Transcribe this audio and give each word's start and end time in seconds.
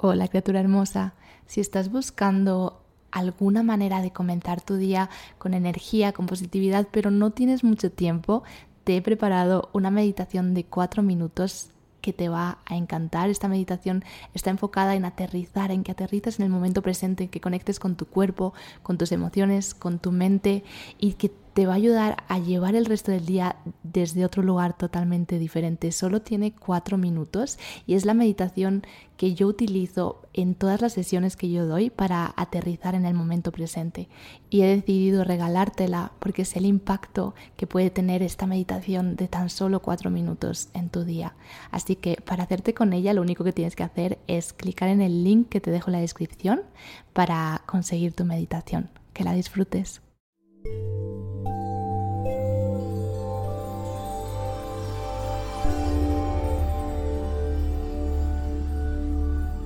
Hola 0.00 0.28
criatura 0.28 0.60
hermosa, 0.60 1.14
si 1.46 1.60
estás 1.60 1.90
buscando 1.90 2.84
alguna 3.10 3.64
manera 3.64 4.00
de 4.00 4.12
comenzar 4.12 4.60
tu 4.60 4.76
día 4.76 5.10
con 5.38 5.54
energía, 5.54 6.12
con 6.12 6.26
positividad, 6.26 6.86
pero 6.92 7.10
no 7.10 7.32
tienes 7.32 7.64
mucho 7.64 7.90
tiempo, 7.90 8.44
te 8.84 8.96
he 8.96 9.02
preparado 9.02 9.70
una 9.72 9.90
meditación 9.90 10.54
de 10.54 10.62
cuatro 10.62 11.02
minutos 11.02 11.70
que 12.00 12.12
te 12.12 12.28
va 12.28 12.58
a 12.64 12.76
encantar. 12.76 13.28
Esta 13.28 13.48
meditación 13.48 14.04
está 14.34 14.50
enfocada 14.50 14.94
en 14.94 15.04
aterrizar, 15.04 15.72
en 15.72 15.82
que 15.82 15.90
aterrices 15.90 16.38
en 16.38 16.44
el 16.44 16.52
momento 16.52 16.80
presente, 16.80 17.24
en 17.24 17.30
que 17.30 17.40
conectes 17.40 17.80
con 17.80 17.96
tu 17.96 18.06
cuerpo, 18.06 18.54
con 18.84 18.98
tus 18.98 19.10
emociones, 19.10 19.74
con 19.74 19.98
tu 19.98 20.12
mente 20.12 20.62
y 21.00 21.14
que 21.14 21.32
te 21.58 21.66
va 21.66 21.72
a 21.72 21.76
ayudar 21.76 22.22
a 22.28 22.38
llevar 22.38 22.76
el 22.76 22.84
resto 22.84 23.10
del 23.10 23.26
día 23.26 23.56
desde 23.82 24.24
otro 24.24 24.44
lugar 24.44 24.78
totalmente 24.78 25.40
diferente. 25.40 25.90
Solo 25.90 26.22
tiene 26.22 26.54
cuatro 26.54 26.98
minutos 26.98 27.58
y 27.84 27.94
es 27.94 28.04
la 28.04 28.14
meditación 28.14 28.84
que 29.16 29.34
yo 29.34 29.48
utilizo 29.48 30.22
en 30.34 30.54
todas 30.54 30.80
las 30.80 30.92
sesiones 30.92 31.34
que 31.34 31.50
yo 31.50 31.66
doy 31.66 31.90
para 31.90 32.32
aterrizar 32.36 32.94
en 32.94 33.04
el 33.06 33.14
momento 33.14 33.50
presente. 33.50 34.08
Y 34.50 34.60
he 34.60 34.68
decidido 34.68 35.24
regalártela 35.24 36.12
porque 36.20 36.44
sé 36.44 36.60
el 36.60 36.66
impacto 36.66 37.34
que 37.56 37.66
puede 37.66 37.90
tener 37.90 38.22
esta 38.22 38.46
meditación 38.46 39.16
de 39.16 39.26
tan 39.26 39.50
solo 39.50 39.82
cuatro 39.82 40.10
minutos 40.10 40.68
en 40.74 40.90
tu 40.90 41.02
día. 41.02 41.34
Así 41.72 41.96
que 41.96 42.18
para 42.24 42.44
hacerte 42.44 42.72
con 42.72 42.92
ella 42.92 43.14
lo 43.14 43.22
único 43.22 43.42
que 43.42 43.52
tienes 43.52 43.74
que 43.74 43.82
hacer 43.82 44.20
es 44.28 44.52
clicar 44.52 44.90
en 44.90 45.00
el 45.00 45.24
link 45.24 45.48
que 45.48 45.60
te 45.60 45.72
dejo 45.72 45.90
en 45.90 45.94
la 45.94 46.02
descripción 46.02 46.60
para 47.12 47.62
conseguir 47.66 48.12
tu 48.12 48.24
meditación. 48.24 48.90
Que 49.12 49.24
la 49.24 49.32
disfrutes. 49.32 50.02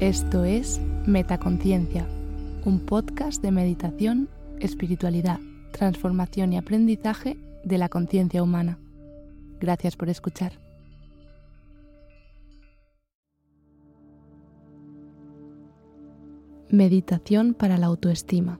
Esto 0.02 0.42
es 0.42 0.80
Metaconciencia, 1.06 2.08
un 2.64 2.80
podcast 2.80 3.40
de 3.40 3.52
meditación, 3.52 4.28
espiritualidad, 4.58 5.38
transformación 5.70 6.52
y 6.52 6.58
aprendizaje 6.58 7.38
de 7.62 7.78
la 7.78 7.88
conciencia 7.88 8.42
humana. 8.42 8.80
Gracias 9.60 9.94
por 9.94 10.08
escuchar. 10.08 10.54
Meditación 16.68 17.54
para 17.54 17.78
la 17.78 17.86
autoestima. 17.86 18.58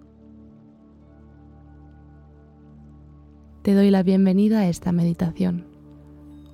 Te 3.63 3.75
doy 3.75 3.91
la 3.91 4.05
bienvenida 4.05 4.61
a 4.61 4.69
esta 4.69 4.93
meditación. 4.93 5.67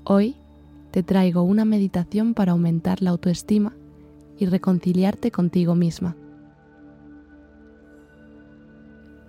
Hoy 0.05 0.37
te 0.93 1.03
traigo 1.03 1.43
una 1.43 1.67
meditación 1.67 2.33
para 2.33 2.53
aumentar 2.53 3.03
la 3.03 3.11
autoestima 3.11 3.77
y 4.39 4.47
reconciliarte 4.47 5.31
contigo 5.31 5.75
misma. 5.75 6.17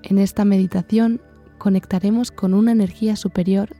En 0.03 0.17
esta 0.17 0.45
meditación 0.45 1.21
conectaremos 1.57 2.31
con 2.31 2.53
una 2.53 2.71
energía 2.71 3.15
superior 3.15 3.75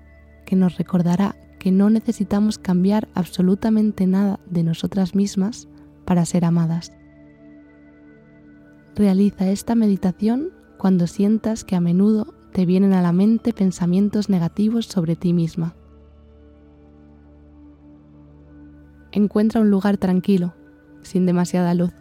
que 0.45 0.55
nos 0.55 0.77
recordará 0.77 1.35
que 1.59 1.71
no 1.71 1.89
necesitamos 1.89 2.57
cambiar 2.57 3.07
absolutamente 3.13 4.07
nada 4.07 4.39
de 4.49 4.63
nosotras 4.63 5.13
mismas 5.13 5.67
para 6.05 6.25
ser 6.25 6.45
amadas. 6.45 6.91
Realiza 8.95 9.49
esta 9.49 9.75
meditación 9.75 10.51
cuando 10.77 11.07
sientas 11.07 11.63
que 11.63 11.75
a 11.75 11.81
menudo 11.81 12.33
te 12.51 12.65
vienen 12.65 12.93
a 12.93 13.01
la 13.01 13.11
mente 13.11 13.53
pensamientos 13.53 14.29
negativos 14.29 14.87
sobre 14.87 15.15
ti 15.15 15.33
misma. 15.33 15.75
Encuentra 19.11 19.61
un 19.61 19.69
lugar 19.69 19.97
tranquilo, 19.97 20.53
sin 21.01 21.25
demasiada 21.25 21.73
luz. 21.73 21.93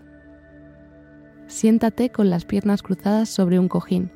Siéntate 1.47 2.11
con 2.11 2.31
las 2.31 2.45
piernas 2.45 2.83
cruzadas 2.83 3.29
sobre 3.29 3.59
un 3.59 3.69
cojín, 3.69 4.11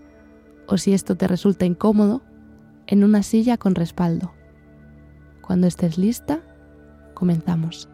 o 0.67 0.77
si 0.77 0.93
esto 0.93 1.17
te 1.17 1.27
resulta 1.27 1.65
incómodo, 1.65 2.23
en 2.87 3.05
una 3.05 3.23
silla 3.23 3.57
con 3.57 3.75
respaldo. 3.75 4.33
Cuando 5.41 5.67
estés 5.67 5.99
lista, 5.99 6.41
comenzamos. 7.15 7.89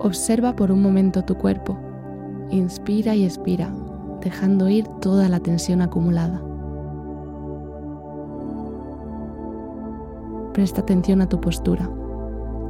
Observa 0.00 0.54
por 0.54 0.70
un 0.70 0.80
momento 0.80 1.24
tu 1.24 1.36
cuerpo. 1.36 1.78
Inspira 2.50 3.14
y 3.14 3.24
expira, 3.24 3.74
dejando 4.22 4.68
ir 4.68 4.86
toda 5.00 5.28
la 5.28 5.40
tensión 5.40 5.82
acumulada. 5.82 6.47
Presta 10.58 10.80
atención 10.80 11.22
a 11.22 11.28
tu 11.28 11.40
postura. 11.40 11.88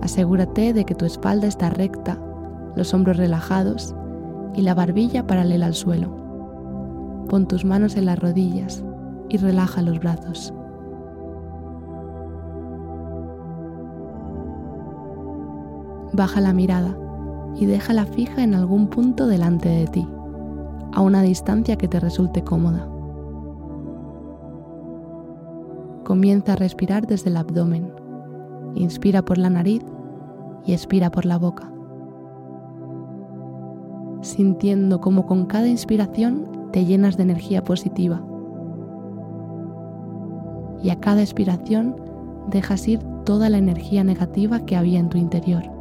Asegúrate 0.03 0.75
de 0.75 0.85
que 0.85 0.95
tu 0.95 1.07
espalda 1.07 1.47
está 1.47 1.71
recta, 1.71 2.19
los 2.77 2.93
hombros 2.93 3.17
relajados 3.17 3.95
y 4.55 4.61
la 4.61 4.75
barbilla 4.75 5.27
paralela 5.27 5.65
al 5.65 5.75
suelo. 5.75 6.11
Pon 7.31 7.49
tus 7.49 7.65
manos 7.65 7.97
en 7.97 8.05
las 8.05 8.19
rodillas 8.19 8.85
y 9.31 9.39
relaja 9.39 9.81
los 9.81 10.01
brazos. 10.01 10.53
Baja 16.13 16.43
la 16.43 16.53
mirada 16.53 16.95
y 17.57 17.65
déjala 17.65 18.05
fija 18.05 18.43
en 18.43 18.55
algún 18.55 18.89
punto 18.89 19.27
delante 19.27 19.71
de 19.71 19.87
ti, 19.87 20.07
a 20.93 21.01
una 21.01 21.23
distancia 21.23 21.79
que 21.79 21.89
te 21.89 22.01
resulte 22.01 22.45
cómoda. 22.45 22.87
Comienza 26.09 26.55
a 26.55 26.57
respirar 26.57 27.07
desde 27.07 27.29
el 27.29 27.37
abdomen. 27.37 27.93
Inspira 28.75 29.23
por 29.23 29.37
la 29.37 29.51
nariz 29.51 29.83
y 30.65 30.73
expira 30.73 31.11
por 31.11 31.27
la 31.27 31.37
boca. 31.37 31.71
Sintiendo 34.23 35.03
como 35.03 35.27
con 35.27 35.45
cada 35.45 35.69
inspiración 35.69 36.71
te 36.73 36.87
llenas 36.87 37.19
de 37.19 37.25
energía 37.25 37.63
positiva. 37.63 38.25
Y 40.83 40.89
a 40.89 40.99
cada 40.99 41.21
expiración 41.21 41.97
dejas 42.49 42.89
ir 42.89 43.01
toda 43.27 43.51
la 43.51 43.59
energía 43.59 44.03
negativa 44.03 44.61
que 44.61 44.77
había 44.77 45.01
en 45.01 45.11
tu 45.11 45.19
interior. 45.19 45.78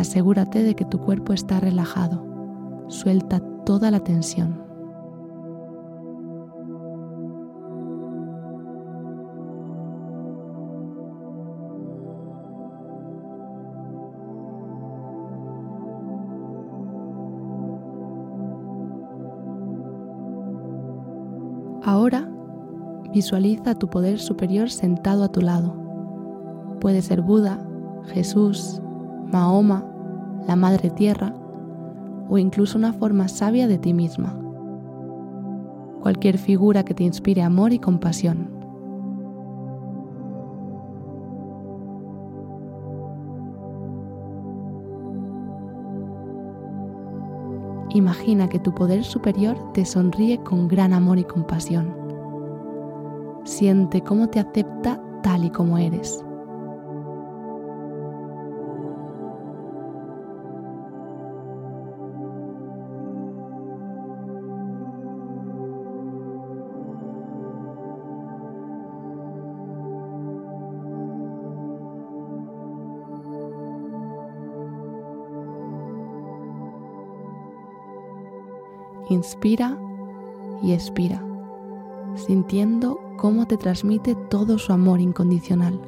Asegúrate 0.00 0.62
de 0.62 0.74
que 0.74 0.86
tu 0.86 0.98
cuerpo 0.98 1.34
está 1.34 1.60
relajado. 1.60 2.24
Suelta 2.88 3.38
toda 3.66 3.90
la 3.90 4.00
tensión. 4.00 4.64
Ahora 21.82 22.26
visualiza 23.12 23.74
tu 23.74 23.90
poder 23.90 24.18
superior 24.18 24.70
sentado 24.70 25.24
a 25.24 25.28
tu 25.28 25.42
lado. 25.42 25.74
Puede 26.80 27.02
ser 27.02 27.20
Buda, 27.20 27.62
Jesús, 28.06 28.80
Mahoma, 29.30 29.89
la 30.46 30.56
Madre 30.56 30.90
Tierra 30.90 31.34
o 32.28 32.38
incluso 32.38 32.78
una 32.78 32.92
forma 32.92 33.28
sabia 33.28 33.66
de 33.66 33.78
ti 33.78 33.92
misma. 33.92 34.36
Cualquier 36.00 36.38
figura 36.38 36.84
que 36.84 36.94
te 36.94 37.04
inspire 37.04 37.42
amor 37.42 37.72
y 37.72 37.78
compasión. 37.78 38.60
Imagina 47.92 48.48
que 48.48 48.60
tu 48.60 48.72
poder 48.72 49.02
superior 49.02 49.56
te 49.72 49.84
sonríe 49.84 50.38
con 50.44 50.68
gran 50.68 50.92
amor 50.92 51.18
y 51.18 51.24
compasión. 51.24 51.92
Siente 53.44 54.00
cómo 54.02 54.28
te 54.28 54.38
acepta 54.38 55.02
tal 55.22 55.44
y 55.44 55.50
como 55.50 55.76
eres. 55.76 56.24
Inspira 79.10 79.76
y 80.62 80.72
expira, 80.72 81.20
sintiendo 82.14 83.00
cómo 83.18 83.44
te 83.44 83.56
transmite 83.56 84.14
todo 84.30 84.56
su 84.56 84.72
amor 84.72 85.00
incondicional. 85.00 85.80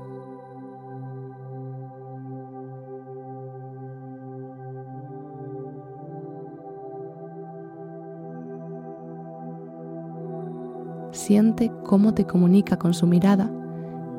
Siente 11.12 11.70
cómo 11.84 12.14
te 12.14 12.26
comunica 12.26 12.76
con 12.76 12.92
su 12.92 13.06
mirada 13.06 13.48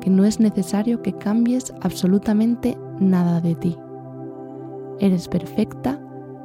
que 0.00 0.08
no 0.08 0.24
es 0.24 0.40
necesario 0.40 1.02
que 1.02 1.12
cambies 1.12 1.74
absolutamente 1.82 2.78
nada 2.98 3.42
de 3.42 3.54
ti. 3.54 3.76
Eres 4.98 5.28
perfecta 5.28 6.00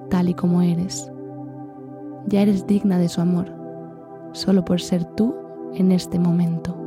tal 0.10 0.28
y 0.28 0.34
como 0.34 0.62
eres. 0.62 1.10
Ya 2.28 2.42
eres 2.42 2.68
digna 2.68 2.98
de 2.98 3.10
su 3.10 3.22
amor, 3.22 3.48
solo 4.34 4.64
por 4.64 4.82
ser 4.82 5.04
tú 5.04 5.36
en 5.74 5.92
este 5.92 6.20
momento. 6.20 6.80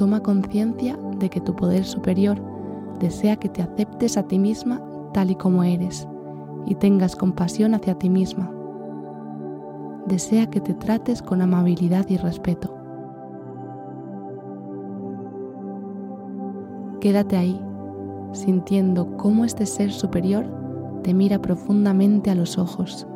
toma 0.00 0.22
conciencia 0.22 0.98
de 1.18 1.28
que 1.28 1.42
tu 1.42 1.54
poder 1.54 1.84
superior 1.84 2.40
desea 3.00 3.36
que 3.36 3.50
te 3.50 3.60
aceptes 3.60 4.16
a 4.16 4.22
ti 4.22 4.38
misma 4.38 4.80
tal 5.12 5.30
y 5.30 5.34
como 5.34 5.62
eres 5.62 6.08
y 6.66 6.74
tengas 6.74 7.16
compasión 7.16 7.74
hacia 7.74 7.94
ti 7.98 8.08
misma. 8.08 8.52
Desea 10.06 10.48
que 10.48 10.60
te 10.60 10.74
trates 10.74 11.22
con 11.22 11.42
amabilidad 11.42 12.08
y 12.08 12.16
respeto. 12.16 12.74
Quédate 17.00 17.36
ahí, 17.36 17.60
sintiendo 18.32 19.16
cómo 19.16 19.44
este 19.44 19.66
ser 19.66 19.92
superior 19.92 20.46
te 21.02 21.14
mira 21.14 21.40
profundamente 21.40 22.30
a 22.30 22.34
los 22.34 22.58
ojos. 22.58 23.06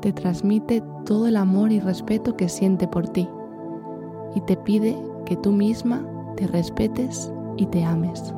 Te 0.00 0.12
transmite 0.12 0.82
todo 1.04 1.26
el 1.26 1.36
amor 1.36 1.72
y 1.72 1.80
respeto 1.80 2.36
que 2.36 2.48
siente 2.48 2.86
por 2.88 3.08
ti 3.08 3.28
y 4.34 4.40
te 4.42 4.56
pide 4.56 4.96
que 5.26 5.36
tú 5.36 5.52
misma 5.52 6.06
te 6.36 6.46
respetes 6.46 7.32
y 7.56 7.66
te 7.66 7.84
ames. 7.84 8.34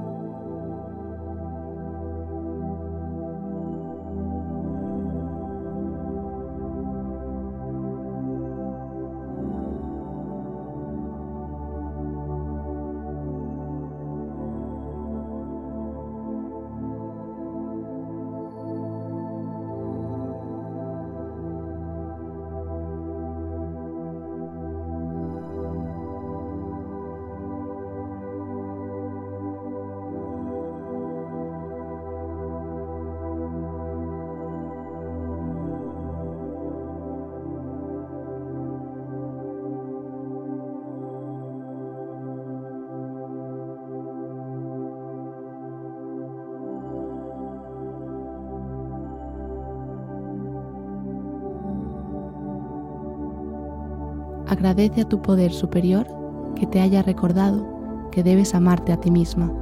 Agradece 54.62 55.00
a 55.00 55.08
tu 55.08 55.20
poder 55.20 55.50
superior 55.50 56.06
que 56.54 56.68
te 56.68 56.80
haya 56.80 57.02
recordado 57.02 57.66
que 58.12 58.22
debes 58.22 58.54
amarte 58.54 58.92
a 58.92 58.96
ti 58.96 59.10
misma, 59.10 59.52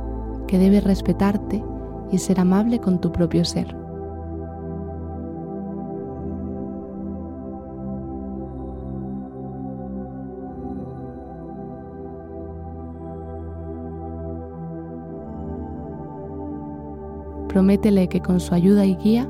que 0.46 0.58
debes 0.58 0.84
respetarte 0.84 1.64
y 2.12 2.18
ser 2.18 2.38
amable 2.38 2.80
con 2.80 3.00
tu 3.00 3.10
propio 3.10 3.42
ser. 3.46 3.74
Prométele 17.48 18.06
que 18.10 18.20
con 18.20 18.38
su 18.38 18.52
ayuda 18.52 18.84
y 18.84 18.96
guía 18.96 19.26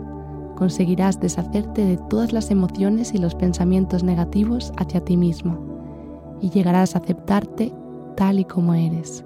conseguirás 0.60 1.18
deshacerte 1.18 1.86
de 1.86 1.96
todas 1.96 2.34
las 2.34 2.50
emociones 2.50 3.14
y 3.14 3.18
los 3.18 3.34
pensamientos 3.34 4.04
negativos 4.04 4.74
hacia 4.76 5.02
ti 5.02 5.16
mismo 5.16 5.58
y 6.42 6.50
llegarás 6.50 6.94
a 6.94 6.98
aceptarte 6.98 7.72
tal 8.14 8.40
y 8.40 8.44
como 8.44 8.74
eres. 8.74 9.24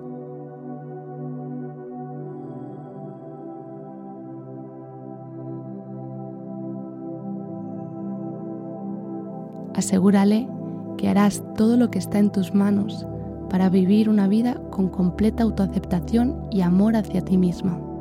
Asegúrale 9.75 10.49
que 10.97 11.09
harás 11.09 11.43
todo 11.57 11.77
lo 11.77 11.91
que 11.91 11.99
está 11.99 12.21
en 12.21 12.31
tus 12.31 12.55
manos 12.55 13.09
para 13.51 13.69
vivir 13.71 14.09
una 14.09 14.29
vida 14.29 14.63
con 14.71 14.89
completa 14.89 15.43
autoaceptación 15.43 16.47
y 16.53 16.61
amor 16.61 16.95
hacia 16.95 17.23
ti 17.23 17.37
misma. 17.37 17.94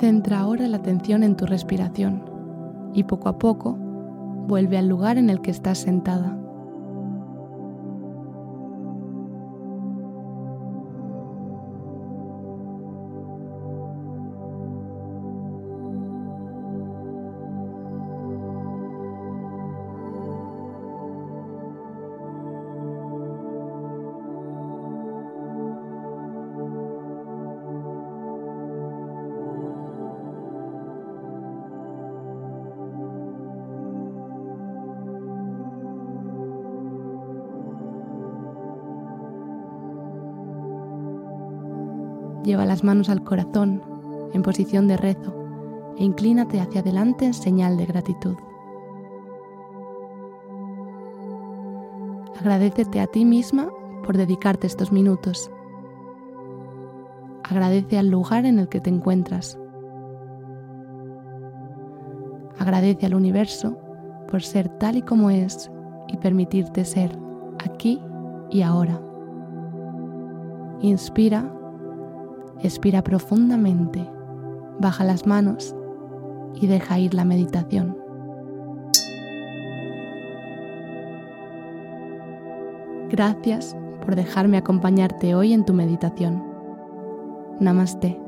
Centra 0.00 0.38
ahora 0.38 0.68
la 0.68 0.76
atención 0.76 1.24
en 1.24 1.36
tu 1.36 1.44
respiración 1.44 2.22
y 2.94 3.02
poco 3.02 3.28
a 3.28 3.38
poco 3.38 3.76
vuelve 4.46 4.78
al 4.78 4.88
lugar 4.88 5.18
en 5.18 5.28
el 5.28 5.40
que 5.40 5.50
estás 5.50 5.78
sentada. 5.78 6.38
Lleva 42.44 42.66
las 42.66 42.84
manos 42.84 43.08
al 43.08 43.24
corazón 43.24 43.82
en 44.32 44.42
posición 44.42 44.88
de 44.88 44.96
rezo 44.96 45.34
e 45.96 46.04
inclínate 46.04 46.60
hacia 46.60 46.80
adelante 46.80 47.26
en 47.26 47.34
señal 47.34 47.76
de 47.76 47.86
gratitud. 47.86 48.36
Agradecete 52.38 53.00
a 53.00 53.06
ti 53.08 53.24
misma 53.24 53.68
por 54.04 54.16
dedicarte 54.16 54.66
estos 54.66 54.92
minutos. 54.92 55.50
Agradece 57.42 57.98
al 57.98 58.08
lugar 58.08 58.44
en 58.46 58.58
el 58.58 58.68
que 58.68 58.80
te 58.80 58.90
encuentras. 58.90 59.58
Agradece 62.58 63.06
al 63.06 63.14
universo 63.14 63.76
por 64.30 64.42
ser 64.42 64.68
tal 64.78 64.96
y 64.96 65.02
como 65.02 65.30
es 65.30 65.70
y 66.08 66.16
permitirte 66.18 66.84
ser 66.84 67.18
aquí 67.64 68.00
y 68.50 68.62
ahora. 68.62 69.00
Inspira 70.80 71.52
Expira 72.60 73.04
profundamente, 73.04 74.04
baja 74.80 75.04
las 75.04 75.26
manos 75.28 75.76
y 76.56 76.66
deja 76.66 76.98
ir 76.98 77.14
la 77.14 77.24
meditación. 77.24 77.96
Gracias 83.10 83.76
por 84.04 84.16
dejarme 84.16 84.56
acompañarte 84.56 85.36
hoy 85.36 85.52
en 85.52 85.64
tu 85.64 85.72
meditación. 85.72 86.42
Namaste. 87.60 88.18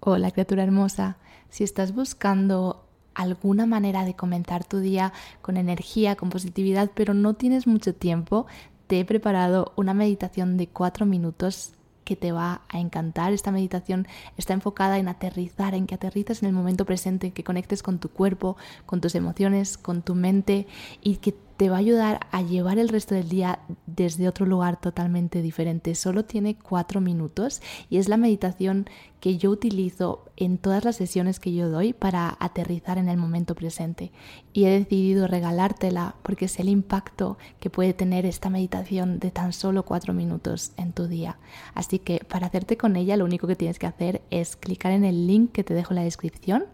Hola 0.00 0.30
criatura 0.30 0.62
hermosa, 0.62 1.18
si 1.50 1.64
estás 1.64 1.94
buscando 1.94 2.86
alguna 3.14 3.66
manera 3.66 4.04
de 4.04 4.14
comenzar 4.14 4.64
tu 4.64 4.78
día 4.78 5.12
con 5.42 5.56
energía, 5.56 6.16
con 6.16 6.30
positividad, 6.30 6.90
pero 6.94 7.14
no 7.14 7.34
tienes 7.34 7.66
mucho 7.66 7.94
tiempo, 7.94 8.46
te 8.92 9.00
he 9.00 9.06
preparado 9.06 9.72
una 9.76 9.94
meditación 9.94 10.58
de 10.58 10.66
cuatro 10.66 11.06
minutos 11.06 11.72
que 12.04 12.14
te 12.14 12.30
va 12.30 12.60
a 12.68 12.78
encantar. 12.78 13.32
Esta 13.32 13.50
meditación 13.50 14.06
está 14.36 14.52
enfocada 14.52 14.98
en 14.98 15.08
aterrizar, 15.08 15.74
en 15.74 15.86
que 15.86 15.94
aterrices 15.94 16.42
en 16.42 16.50
el 16.50 16.54
momento 16.54 16.84
presente, 16.84 17.28
en 17.28 17.32
que 17.32 17.42
conectes 17.42 17.82
con 17.82 17.98
tu 17.98 18.10
cuerpo, 18.10 18.58
con 18.84 19.00
tus 19.00 19.14
emociones, 19.14 19.78
con 19.78 20.02
tu 20.02 20.14
mente 20.14 20.66
y 21.00 21.16
que 21.16 21.34
te 21.56 21.68
va 21.68 21.76
a 21.76 21.80
ayudar 21.80 22.26
a 22.30 22.42
llevar 22.42 22.78
el 22.78 22.88
resto 22.88 23.14
del 23.14 23.28
día 23.28 23.60
desde 23.86 24.28
otro 24.28 24.46
lugar 24.46 24.80
totalmente 24.80 25.42
diferente. 25.42 25.94
Solo 25.94 26.24
tiene 26.24 26.56
cuatro 26.56 27.00
minutos 27.00 27.62
y 27.90 27.98
es 27.98 28.08
la 28.08 28.16
meditación 28.16 28.86
que 29.20 29.38
yo 29.38 29.50
utilizo 29.50 30.24
en 30.36 30.58
todas 30.58 30.84
las 30.84 30.96
sesiones 30.96 31.38
que 31.38 31.54
yo 31.54 31.70
doy 31.70 31.92
para 31.92 32.36
aterrizar 32.40 32.98
en 32.98 33.08
el 33.08 33.16
momento 33.16 33.54
presente. 33.54 34.10
Y 34.52 34.64
he 34.64 34.70
decidido 34.70 35.28
regalártela 35.28 36.16
porque 36.22 36.48
sé 36.48 36.62
el 36.62 36.68
impacto 36.68 37.38
que 37.60 37.70
puede 37.70 37.94
tener 37.94 38.26
esta 38.26 38.50
meditación 38.50 39.20
de 39.20 39.30
tan 39.30 39.52
solo 39.52 39.84
cuatro 39.84 40.12
minutos 40.12 40.72
en 40.76 40.92
tu 40.92 41.06
día. 41.06 41.38
Así 41.74 42.00
que 42.00 42.24
para 42.28 42.48
hacerte 42.48 42.76
con 42.76 42.96
ella 42.96 43.16
lo 43.16 43.24
único 43.24 43.46
que 43.46 43.56
tienes 43.56 43.78
que 43.78 43.86
hacer 43.86 44.22
es 44.30 44.56
clicar 44.56 44.92
en 44.92 45.04
el 45.04 45.26
link 45.26 45.52
que 45.52 45.64
te 45.64 45.74
dejo 45.74 45.92
en 45.92 45.96
la 45.96 46.04
descripción 46.04 46.64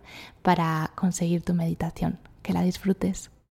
para 0.43 0.93
conseguir 0.95 1.43
tu 1.43 1.53
meditación. 1.53 2.19
Que 2.43 2.55
la 2.55 2.63
disfrutes. 2.63 3.31